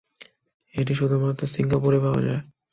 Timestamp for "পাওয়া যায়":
1.99-2.41